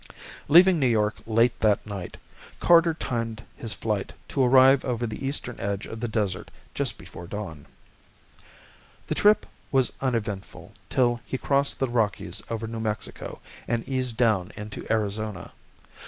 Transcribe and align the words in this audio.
Leaving 0.47 0.79
New 0.79 0.87
York 0.87 1.17
late 1.27 1.59
that 1.59 1.85
night, 1.85 2.17
Carter 2.59 2.95
timed 2.95 3.43
his 3.55 3.71
flight 3.71 4.13
to 4.29 4.43
arrive 4.43 4.83
over 4.83 5.05
the 5.05 5.23
eastern 5.23 5.59
edge 5.59 5.85
of 5.85 5.99
the 5.99 6.07
desert 6.07 6.49
just 6.73 6.97
before 6.97 7.27
dawn. 7.27 7.67
The 9.05 9.13
trip 9.13 9.45
was 9.71 9.93
uneventful 10.01 10.73
till 10.89 11.21
he 11.23 11.37
crossed 11.37 11.77
the 11.79 11.87
Rockies 11.87 12.41
over 12.49 12.65
New 12.65 12.79
Mexico 12.79 13.41
and 13.67 13.87
eased 13.87 14.17
down 14.17 14.51
into 14.55 14.87
Arizona. 14.91 15.51